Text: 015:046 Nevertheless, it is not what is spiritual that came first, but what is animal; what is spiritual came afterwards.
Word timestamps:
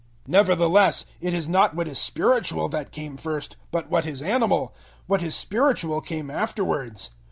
015:046 0.23 0.27
Nevertheless, 0.29 1.05
it 1.19 1.33
is 1.35 1.47
not 1.47 1.75
what 1.75 1.87
is 1.87 1.99
spiritual 1.99 2.67
that 2.69 2.91
came 2.91 3.17
first, 3.17 3.55
but 3.69 3.91
what 3.91 4.07
is 4.07 4.23
animal; 4.23 4.73
what 5.05 5.21
is 5.21 5.35
spiritual 5.35 6.01
came 6.01 6.31
afterwards. 6.31 7.11